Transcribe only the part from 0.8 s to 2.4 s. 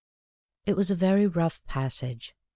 a very rough passage.